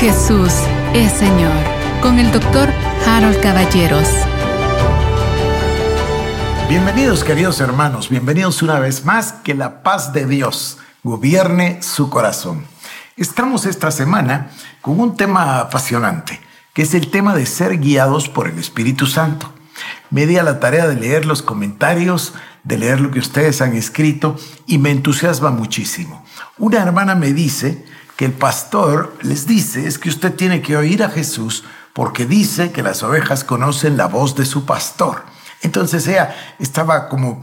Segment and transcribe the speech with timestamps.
[0.00, 0.54] Jesús
[0.94, 1.52] es Señor
[2.00, 2.70] con el doctor
[3.06, 4.08] Harold Caballeros.
[6.70, 12.64] Bienvenidos queridos hermanos, bienvenidos una vez más, que la paz de Dios gobierne su corazón.
[13.18, 14.50] Estamos esta semana
[14.80, 16.40] con un tema apasionante,
[16.72, 19.52] que es el tema de ser guiados por el Espíritu Santo.
[20.08, 22.32] Me di a la tarea de leer los comentarios,
[22.64, 24.36] de leer lo que ustedes han escrito
[24.66, 26.24] y me entusiasma muchísimo.
[26.56, 27.84] Una hermana me dice
[28.20, 32.70] que el pastor les dice es que usted tiene que oír a Jesús porque dice
[32.70, 35.24] que las ovejas conocen la voz de su pastor.
[35.62, 37.40] Entonces ella estaba como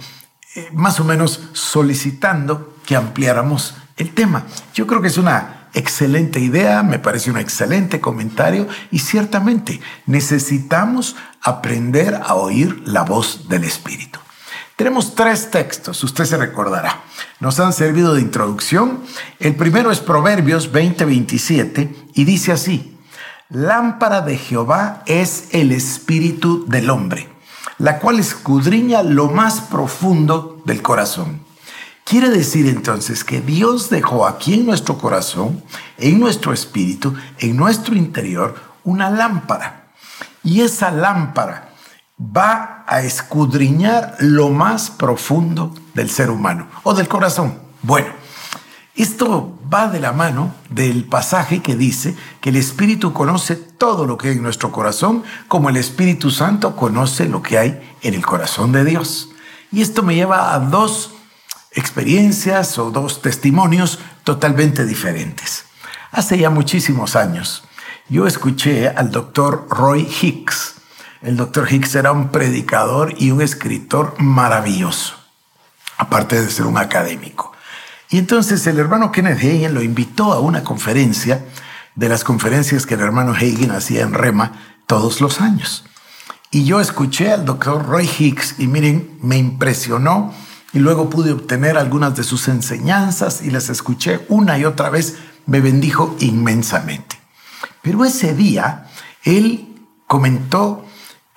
[0.54, 4.44] eh, más o menos solicitando que ampliáramos el tema.
[4.76, 11.16] Yo creo que es una excelente idea, me parece un excelente comentario y ciertamente necesitamos
[11.42, 14.20] aprender a oír la voz del Espíritu.
[14.78, 17.02] Tenemos tres textos, usted se recordará.
[17.40, 19.02] Nos han servido de introducción.
[19.40, 22.96] El primero es Proverbios 20:27 y dice así,
[23.50, 27.28] Lámpara de Jehová es el espíritu del hombre,
[27.80, 31.42] la cual escudriña lo más profundo del corazón.
[32.04, 35.64] Quiere decir entonces que Dios dejó aquí en nuestro corazón,
[35.98, 39.88] en nuestro espíritu, en nuestro interior, una lámpara.
[40.44, 41.74] Y esa lámpara
[42.20, 47.60] va a escudriñar lo más profundo del ser humano o del corazón.
[47.84, 48.08] Bueno,
[48.96, 54.18] esto va de la mano del pasaje que dice que el Espíritu conoce todo lo
[54.18, 58.26] que hay en nuestro corazón, como el Espíritu Santo conoce lo que hay en el
[58.26, 59.30] corazón de Dios.
[59.72, 61.12] Y esto me lleva a dos
[61.74, 65.66] experiencias o dos testimonios totalmente diferentes.
[66.12, 67.66] Hace ya muchísimos años,
[68.10, 70.77] yo escuché al doctor Roy Hicks,
[71.22, 75.16] el doctor Hicks era un predicador y un escritor maravilloso,
[75.98, 77.52] aparte de ser un académico.
[78.10, 81.46] Y entonces el hermano Kenneth Hagin lo invitó a una conferencia
[81.96, 84.54] de las conferencias que el hermano Hagin hacía en Rema
[84.86, 85.84] todos los años.
[86.52, 90.34] Y yo escuché al doctor Roy Hicks y miren, me impresionó
[90.72, 95.18] y luego pude obtener algunas de sus enseñanzas y las escuché una y otra vez,
[95.46, 97.20] me bendijo inmensamente.
[97.82, 98.88] Pero ese día
[99.24, 99.76] él
[100.08, 100.86] comentó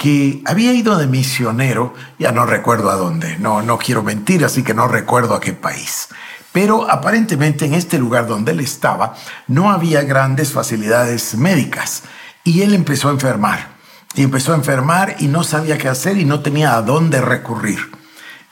[0.01, 4.63] que había ido de misionero, ya no recuerdo a dónde, no, no quiero mentir, así
[4.63, 6.09] que no recuerdo a qué país.
[6.53, 9.15] Pero aparentemente en este lugar donde él estaba
[9.47, 12.05] no había grandes facilidades médicas
[12.45, 13.73] y él empezó a enfermar.
[14.15, 17.79] Y empezó a enfermar y no sabía qué hacer y no tenía a dónde recurrir.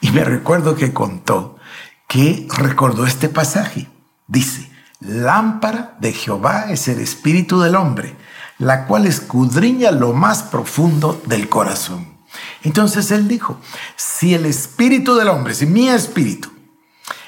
[0.01, 1.57] Y me recuerdo que contó
[2.07, 3.89] que recordó este pasaje.
[4.27, 8.15] Dice, lámpara de Jehová es el espíritu del hombre
[8.59, 12.07] la cual escudriña lo más profundo del corazón.
[12.61, 13.57] Entonces él dijo,
[13.95, 16.49] si el espíritu del hombre, si mi espíritu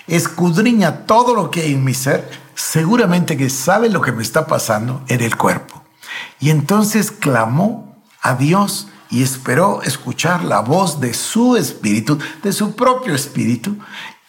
[0.07, 4.45] escudriña todo lo que hay en mi ser, seguramente que sabe lo que me está
[4.45, 5.83] pasando en el cuerpo.
[6.39, 12.75] Y entonces clamó a Dios y esperó escuchar la voz de su espíritu, de su
[12.75, 13.77] propio espíritu,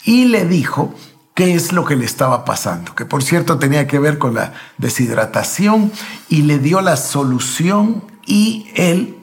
[0.04, 0.94] y le dijo,
[1.34, 4.52] qué es lo que le estaba pasando, que por cierto tenía que ver con la
[4.78, 5.92] deshidratación
[6.28, 9.18] y le dio la solución y él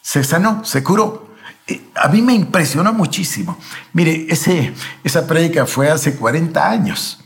[0.00, 1.28] se sanó, se curó.
[1.66, 3.58] Eh, a mí me impresionó muchísimo.
[3.92, 4.72] Mire, ese,
[5.04, 7.24] esa prédica fue hace 40 años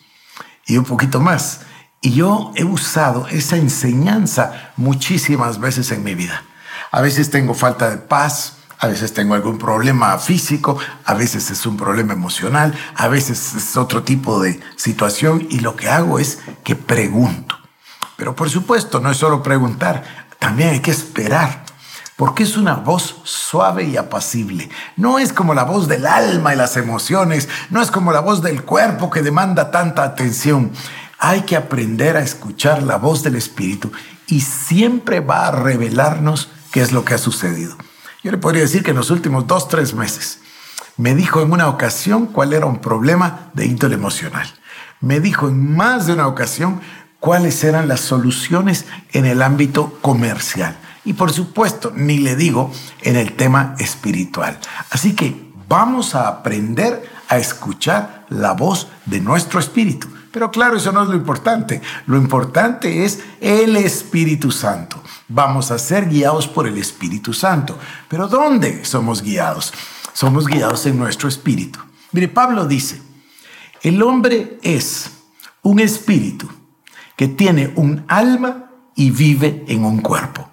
[0.66, 1.60] y un poquito más.
[2.00, 6.42] Y yo he usado esa enseñanza muchísimas veces en mi vida.
[6.90, 11.66] A veces tengo falta de paz, a veces tengo algún problema físico, a veces es
[11.66, 16.40] un problema emocional, a veces es otro tipo de situación y lo que hago es
[16.64, 17.56] que pregunto.
[18.16, 21.62] Pero por supuesto, no es solo preguntar, también hay que esperar,
[22.16, 24.68] porque es una voz suave y apacible.
[24.96, 28.42] No es como la voz del alma y las emociones, no es como la voz
[28.42, 30.72] del cuerpo que demanda tanta atención.
[31.20, 33.92] Hay que aprender a escuchar la voz del Espíritu
[34.26, 37.76] y siempre va a revelarnos qué es lo que ha sucedido.
[38.22, 40.38] Yo le podría decir que en los últimos dos, tres meses
[40.96, 44.46] me dijo en una ocasión cuál era un problema de índole emocional.
[45.00, 46.80] Me dijo en más de una ocasión
[47.18, 50.76] cuáles eran las soluciones en el ámbito comercial.
[51.04, 52.70] Y por supuesto, ni le digo
[53.00, 54.58] en el tema espiritual.
[54.90, 60.08] Así que vamos a aprender a escuchar la voz de nuestro espíritu.
[60.32, 61.82] Pero claro, eso no es lo importante.
[62.06, 65.00] Lo importante es el Espíritu Santo.
[65.28, 67.78] Vamos a ser guiados por el Espíritu Santo.
[68.08, 69.72] Pero ¿dónde somos guiados?
[70.14, 71.78] Somos guiados en nuestro espíritu.
[72.12, 73.00] Mire, Pablo dice,
[73.82, 75.10] el hombre es
[75.62, 76.48] un espíritu
[77.16, 80.51] que tiene un alma y vive en un cuerpo.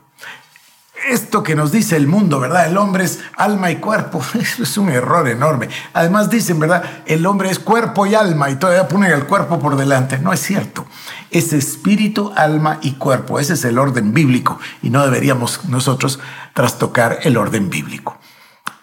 [1.08, 2.68] Esto que nos dice el mundo, ¿verdad?
[2.68, 4.22] El hombre es alma y cuerpo.
[4.40, 5.70] Eso es un error enorme.
[5.94, 6.84] Además dicen, ¿verdad?
[7.06, 10.20] El hombre es cuerpo y alma y todavía ponen el cuerpo por delante.
[10.20, 10.86] No es cierto.
[11.32, 13.40] Es espíritu, alma y cuerpo.
[13.40, 16.20] Ese es el orden bíblico y no deberíamos nosotros
[16.54, 18.18] trastocar el orden bíblico.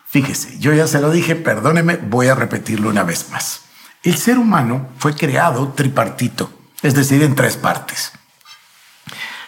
[0.07, 3.63] Fíjese, yo ya se lo dije, perdóneme, voy a repetirlo una vez más.
[4.03, 8.13] El ser humano fue creado tripartito, es decir, en tres partes.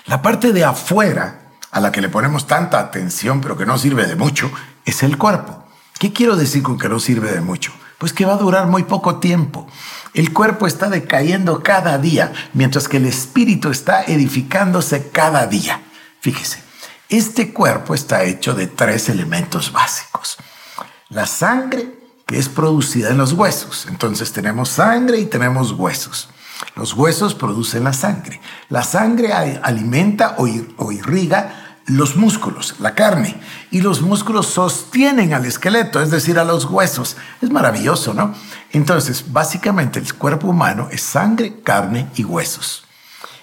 [0.06, 1.38] La parte de afuera,
[1.70, 4.50] a la que le ponemos tanta atención pero que no sirve de mucho,
[4.85, 5.65] es el cuerpo.
[5.99, 7.73] ¿Qué quiero decir con que no sirve de mucho?
[7.99, 9.67] Pues que va a durar muy poco tiempo.
[10.15, 15.82] El cuerpo está decayendo cada día, mientras que el espíritu está edificándose cada día.
[16.20, 16.62] Fíjese,
[17.09, 20.38] este cuerpo está hecho de tres elementos básicos.
[21.09, 21.93] La sangre,
[22.26, 23.87] que es producida en los huesos.
[23.88, 26.29] Entonces tenemos sangre y tenemos huesos.
[26.76, 28.40] Los huesos producen la sangre.
[28.69, 33.40] La sangre alimenta o irriga los músculos, la carne,
[33.70, 37.16] y los músculos sostienen al esqueleto, es decir, a los huesos.
[37.40, 38.34] Es maravilloso, ¿no?
[38.72, 42.84] Entonces, básicamente el cuerpo humano es sangre, carne y huesos.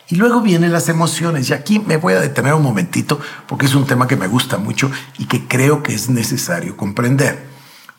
[0.08, 3.74] Y luego vienen las emociones, y aquí me voy a detener un momentito porque es
[3.74, 7.48] un tema que me gusta mucho y que creo que es necesario comprender.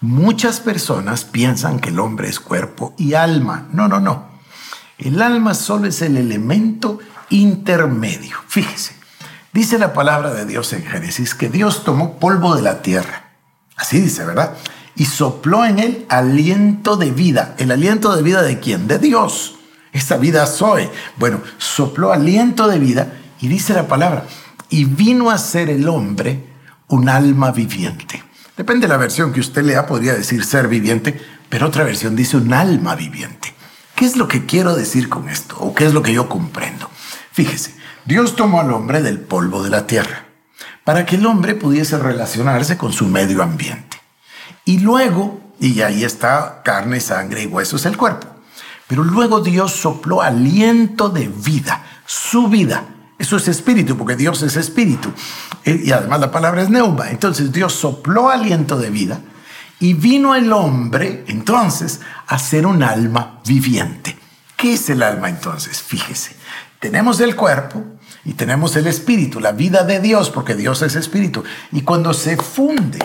[0.01, 3.67] Muchas personas piensan que el hombre es cuerpo y alma.
[3.73, 4.26] No, no, no.
[4.99, 6.99] El alma solo es el elemento
[7.29, 8.37] intermedio.
[8.49, 8.95] Fíjese,
[9.53, 13.33] dice la palabra de Dios en Génesis que Dios tomó polvo de la tierra.
[13.77, 14.55] Así dice, ¿verdad?
[14.95, 17.55] Y sopló en él aliento de vida.
[17.59, 18.89] ¿El aliento de vida de quién?
[18.89, 19.57] De Dios.
[19.93, 20.89] Esta vida soy.
[21.17, 24.27] Bueno, sopló aliento de vida y dice la palabra,
[24.71, 26.43] y vino a ser el hombre
[26.89, 28.23] un alma viviente.
[28.57, 31.21] Depende de la versión que usted lea, podría decir ser viviente,
[31.51, 33.56] pero otra versión dice un alma viviente.
[33.97, 35.57] ¿Qué es lo que quiero decir con esto?
[35.59, 36.91] ¿O qué es lo que yo comprendo?
[37.33, 40.27] Fíjese, Dios tomó al hombre del polvo de la tierra
[40.85, 43.97] para que el hombre pudiese relacionarse con su medio ambiente.
[44.67, 48.27] Y luego, y ahí está carne, sangre y huesos el cuerpo.
[48.87, 52.85] Pero luego Dios sopló aliento de vida, su vida.
[53.19, 55.11] Eso es espíritu, porque Dios es espíritu.
[55.65, 57.11] Eh, y además la palabra es neuma.
[57.11, 59.21] Entonces Dios sopló aliento de vida
[59.81, 64.17] y vino el hombre entonces a ser un alma viviente.
[64.57, 65.83] ¿Qué es el alma entonces?
[65.83, 66.35] Fíjese,
[66.81, 67.85] tenemos el cuerpo
[68.25, 71.45] y tenemos el espíritu, la vida de Dios, porque Dios es espíritu.
[71.73, 72.99] Y cuando se funde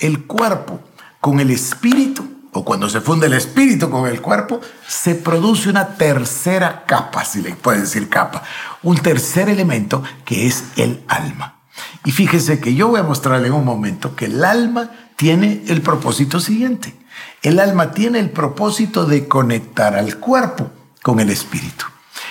[0.00, 0.80] el cuerpo
[1.20, 5.96] con el espíritu, o cuando se funde el espíritu con el cuerpo, se produce una
[5.96, 8.42] tercera capa, si le puede decir capa,
[8.82, 11.55] un tercer elemento que es el alma.
[12.04, 15.82] Y fíjese que yo voy a mostrarle en un momento que el alma tiene el
[15.82, 16.94] propósito siguiente.
[17.42, 20.70] El alma tiene el propósito de conectar al cuerpo
[21.02, 21.84] con el espíritu.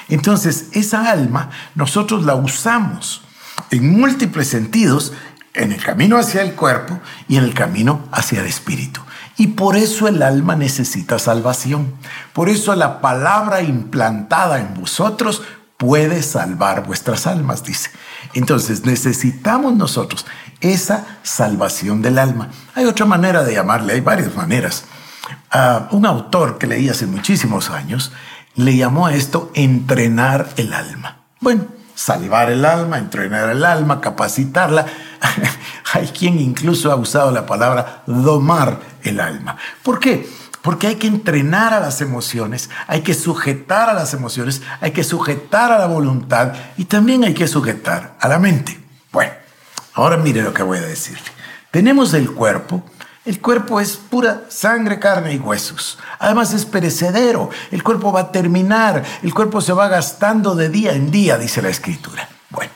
[0.09, 3.21] Entonces, esa alma nosotros la usamos
[3.71, 5.13] en múltiples sentidos
[5.53, 9.01] en el camino hacia el cuerpo y en el camino hacia el espíritu.
[9.37, 11.93] Y por eso el alma necesita salvación.
[12.33, 15.41] Por eso la palabra implantada en vosotros
[15.77, 17.89] puede salvar vuestras almas, dice.
[18.33, 20.25] Entonces necesitamos nosotros
[20.61, 22.49] esa salvación del alma.
[22.75, 24.85] Hay otra manera de llamarle, hay varias maneras.
[25.91, 28.11] Un autor que leí hace muchísimos años
[28.55, 31.17] le llamó a esto entrenar el alma.
[31.41, 34.85] Bueno, salvar el alma, entrenar el alma, capacitarla.
[35.93, 39.57] hay quien incluso ha usado la palabra domar el alma.
[39.83, 40.27] ¿Por qué?
[40.65, 45.05] Porque hay que entrenar a las emociones, hay que sujetar a las emociones, hay que
[45.05, 48.77] sujetar a la voluntad y también hay que sujetar a la mente.
[49.13, 49.31] Bueno,
[49.95, 51.23] Ahora mire lo que voy a decirle.
[51.71, 52.83] Tenemos el cuerpo.
[53.23, 55.97] El cuerpo es pura sangre, carne y huesos.
[56.19, 57.49] Además es perecedero.
[57.71, 59.03] El cuerpo va a terminar.
[59.23, 62.27] El cuerpo se va gastando de día en día, dice la escritura.
[62.49, 62.71] Bueno,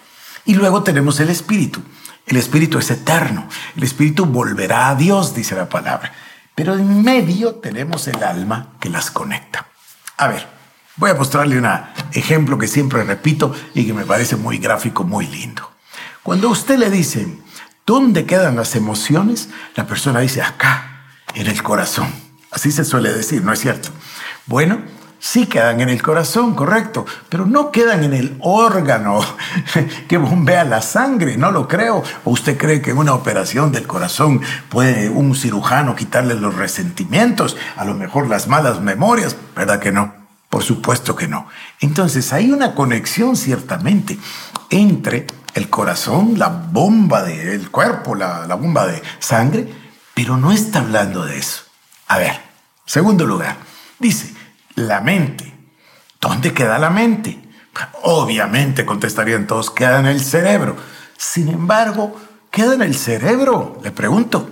[0.46, 1.82] y luego tenemos el espíritu.
[2.26, 3.48] El espíritu es eterno.
[3.76, 6.14] El espíritu volverá a Dios, dice la palabra.
[6.60, 9.66] Pero en medio tenemos el alma que las conecta.
[10.18, 10.46] A ver,
[10.98, 11.66] voy a mostrarle un
[12.12, 15.72] ejemplo que siempre repito y que me parece muy gráfico, muy lindo.
[16.22, 17.34] Cuando usted le dice,
[17.86, 19.48] ¿dónde quedan las emociones?
[19.76, 22.14] La persona dice, acá, en el corazón.
[22.52, 23.88] Así se suele decir, ¿no es cierto?
[24.46, 24.82] Bueno,
[25.20, 29.20] sí quedan en el corazón, correcto, pero no quedan en el órgano
[30.08, 32.04] que bombea la sangre, no lo creo.
[32.24, 37.58] ¿O usted cree que en una operación del corazón puede un cirujano quitarle los resentimientos,
[37.76, 39.36] a lo mejor las malas memorias?
[39.56, 40.14] ¿Verdad que no?
[40.50, 41.48] Por supuesto que no.
[41.80, 44.18] Entonces hay una conexión ciertamente
[44.70, 49.72] entre el corazón, la bomba del cuerpo, la, la bomba de sangre,
[50.14, 51.64] pero no está hablando de eso.
[52.08, 52.40] A ver,
[52.86, 53.58] segundo lugar,
[54.00, 54.34] dice,
[54.88, 55.54] la mente.
[56.22, 57.40] ¿Dónde queda la mente?
[58.04, 60.76] Obviamente, contestarían todos, queda en el cerebro.
[61.18, 62.20] Sin embargo,
[62.52, 64.50] queda en el cerebro, le pregunto.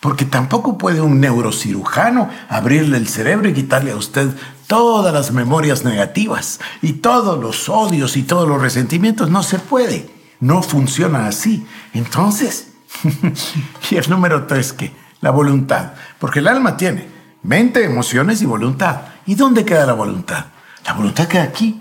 [0.00, 4.28] Porque tampoco puede un neurocirujano abrirle el cerebro y quitarle a usted
[4.68, 9.28] todas las memorias negativas y todos los odios y todos los resentimientos.
[9.28, 10.08] No se puede.
[10.40, 11.66] No funciona así.
[11.94, 12.68] Entonces,
[13.90, 15.94] y el número tres, que la voluntad.
[16.20, 17.08] Porque el alma tiene
[17.42, 19.00] mente, emociones y voluntad.
[19.28, 20.46] ¿Y dónde queda la voluntad?
[20.86, 21.78] La voluntad queda aquí,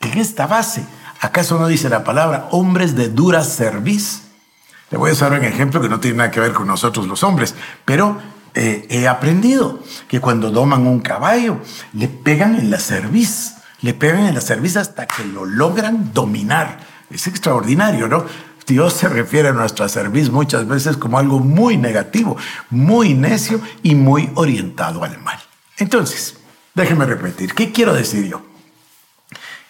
[0.00, 0.82] en esta base.
[1.20, 4.22] ¿Acaso no dice la palabra hombres de dura cerviz?
[4.90, 7.22] Le voy a usar un ejemplo que no tiene nada que ver con nosotros los
[7.22, 8.16] hombres, pero
[8.54, 11.58] eh, he aprendido que cuando doman un caballo,
[11.92, 16.78] le pegan en la cerviz, le pegan en la cerviz hasta que lo logran dominar.
[17.10, 18.24] Es extraordinario, ¿no?
[18.66, 22.38] Dios se refiere a nuestra cerviz muchas veces como algo muy negativo,
[22.70, 25.38] muy necio y muy orientado al mal.
[25.76, 26.39] Entonces,
[26.74, 28.42] déjeme repetir, ¿qué quiero decir yo?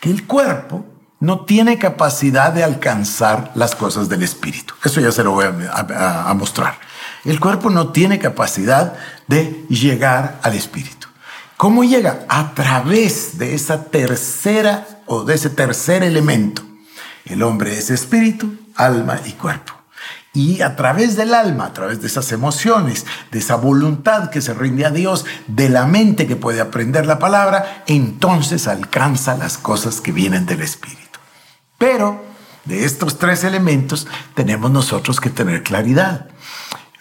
[0.01, 0.87] Que el cuerpo
[1.21, 4.75] no tiene capacidad de alcanzar las cosas del espíritu.
[4.83, 6.79] Eso ya se lo voy a, mostrar.
[7.25, 8.95] El cuerpo no tiene capacidad
[9.27, 11.09] de llegar al espíritu.
[11.59, 12.25] ¿Cómo llega?
[12.29, 16.63] A través de esa tercera o de ese tercer elemento.
[17.27, 19.80] El hombre es espíritu, alma y cuerpo.
[20.33, 24.55] Y a través del alma, a través de esas emociones, de esa voluntad que se
[24.55, 30.01] rinde a Dios, de la mente que puede aprender la palabra, entonces alcanza las cosas
[30.01, 31.19] que vienen del Espíritu.
[31.79, 32.23] Pero
[32.65, 36.29] de estos tres elementos tenemos nosotros que tener claridad.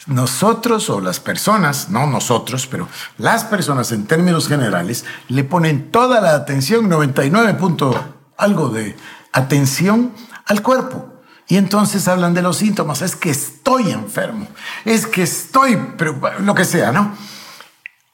[0.08, 2.88] Nosotros o las personas, no nosotros, pero
[3.20, 7.94] las personas en términos generales, le ponen toda la atención, 99 punto
[8.38, 8.96] algo de
[9.34, 10.14] atención
[10.46, 11.19] al cuerpo.
[11.50, 14.48] Y entonces hablan de los síntomas, es que estoy enfermo,
[14.86, 17.14] es que estoy, pero lo que sea, ¿no?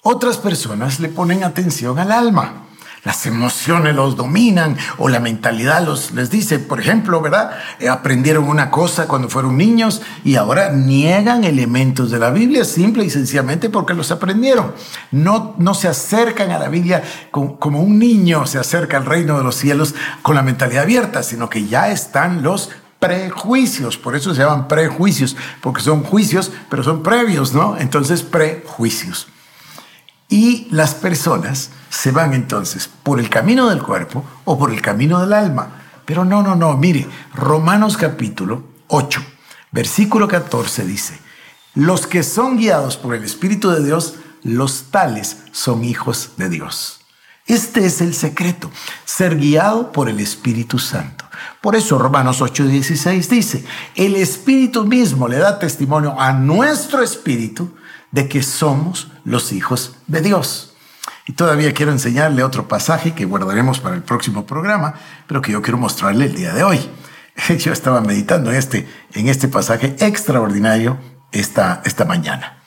[0.01, 2.65] Otras personas le ponen atención al alma
[3.05, 7.51] las emociones los dominan o la mentalidad los, les dice, por ejemplo, ¿verdad?
[7.79, 13.05] Eh, aprendieron una cosa cuando fueron niños y ahora niegan elementos de la Biblia simple
[13.05, 14.73] y sencillamente porque los aprendieron.
[15.11, 19.43] No, no se acercan a la Biblia como un niño se acerca al reino de
[19.43, 24.41] los cielos con la mentalidad abierta, sino que ya están los prejuicios, por eso se
[24.41, 27.77] llaman prejuicios, porque son juicios, pero son previos, ¿no?
[27.77, 29.27] Entonces, prejuicios.
[30.27, 35.21] Y las personas se van entonces por el camino del cuerpo o por el camino
[35.21, 35.83] del alma.
[36.05, 39.21] Pero no, no, no, mire, Romanos capítulo 8,
[39.71, 41.19] versículo 14 dice,
[41.73, 47.01] los que son guiados por el Espíritu de Dios, los tales son hijos de Dios.
[47.47, 48.71] Este es el secreto,
[49.03, 51.24] ser guiado por el Espíritu Santo.
[51.61, 57.75] Por eso Romanos 8:16 dice, el Espíritu mismo le da testimonio a nuestro espíritu
[58.11, 60.73] de que somos los hijos de Dios.
[61.27, 64.93] Y todavía quiero enseñarle otro pasaje que guardaremos para el próximo programa,
[65.27, 66.79] pero que yo quiero mostrarle el día de hoy.
[67.59, 70.97] Yo estaba meditando en este, en este pasaje extraordinario
[71.31, 72.59] esta, esta mañana.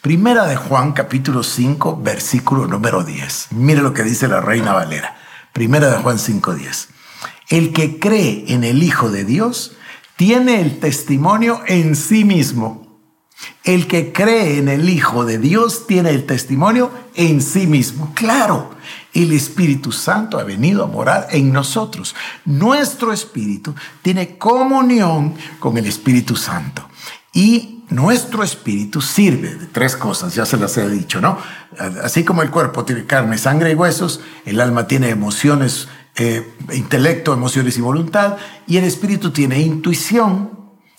[0.00, 3.48] Primera de Juan, capítulo 5, versículo número 10.
[3.52, 5.16] Mire lo que dice la Reina Valera.
[5.52, 6.88] Primera de Juan 5, 10.
[7.48, 9.76] El que cree en el Hijo de Dios
[10.16, 13.00] tiene el testimonio en sí mismo.
[13.64, 18.12] El que cree en el Hijo de Dios tiene el testimonio en sí mismo.
[18.14, 18.70] Claro,
[19.12, 22.14] el Espíritu Santo ha venido a morar en nosotros.
[22.44, 26.88] Nuestro espíritu tiene comunión con el Espíritu Santo.
[27.32, 31.38] Y nuestro espíritu sirve de tres cosas, ya se las he dicho, ¿no?
[32.02, 37.32] Así como el cuerpo tiene carne, sangre y huesos, el alma tiene emociones, eh, intelecto,
[37.32, 40.50] emociones y voluntad, y el espíritu tiene intuición,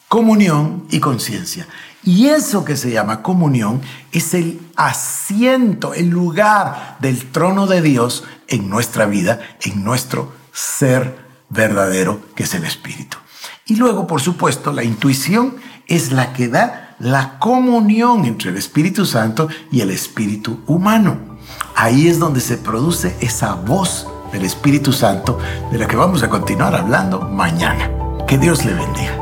[0.08, 1.68] comunión y conciencia.
[2.04, 3.82] Y eso que se llama comunión
[4.12, 11.18] es el asiento, el lugar del trono de Dios en nuestra vida, en nuestro ser
[11.50, 13.18] verdadero, que es el Espíritu.
[13.66, 15.58] Y luego, por supuesto, la intuición
[15.88, 21.38] es la que da la comunión entre el Espíritu Santo y el Espíritu humano.
[21.76, 25.40] Ahí es donde se produce esa voz del Espíritu Santo
[25.72, 27.90] de la que vamos a continuar hablando mañana.
[28.28, 29.16] Que Dios le bendiga.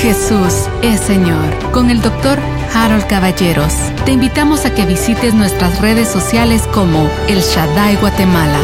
[0.00, 1.70] Jesús es Señor.
[1.72, 2.38] Con el doctor
[2.74, 3.74] Harold Caballeros.
[4.04, 8.58] Te invitamos a que visites nuestras redes sociales como El Shaddai Guatemala